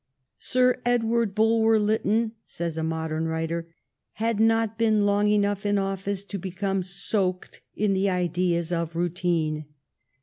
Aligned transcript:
"Sir 0.39 0.81
Edward 0.83 1.35
Bulwer 1.35 1.77
Lytton," 1.77 2.31
says 2.43 2.75
a 2.75 2.81
modern 2.83 3.25
writer, 3.27 3.67
"had 4.13 4.39
not 4.39 4.75
been 4.79 5.05
long 5.05 5.27
enough 5.27 5.63
in 5.63 5.77
office 5.77 6.23
to 6.23 6.39
become 6.39 6.81
soaked 6.81 7.61
in 7.75 7.93
the 7.93 8.09
ideas 8.09 8.71
of 8.71 8.95
routine. 8.95 9.65